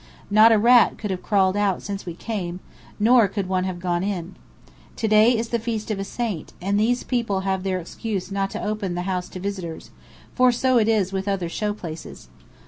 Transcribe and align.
Not 0.31 0.51
a 0.51 0.57
rat 0.57 0.97
could 0.97 1.11
have 1.11 1.21
crawled 1.21 1.55
out 1.55 1.83
since 1.83 2.07
we 2.07 2.15
came, 2.15 2.59
nor 2.99 3.27
could 3.27 3.47
one 3.47 3.65
have 3.65 3.79
gone 3.79 4.01
in. 4.01 4.33
To 4.95 5.07
day 5.07 5.37
is 5.37 5.49
the 5.49 5.59
feast 5.59 5.91
of 5.91 5.99
a 5.99 6.03
saint, 6.03 6.53
and 6.59 6.79
these 6.79 7.03
people 7.03 7.41
have 7.41 7.61
their 7.61 7.79
excuse 7.79 8.31
not 8.31 8.49
to 8.49 8.63
open 8.63 8.95
the 8.95 9.03
house 9.03 9.29
to 9.29 9.39
visitors, 9.39 9.91
for 10.33 10.51
so 10.51 10.79
it 10.79 10.87
is 10.87 11.13
with 11.13 11.27
other 11.27 11.49
show 11.49 11.71
places. 11.75 12.29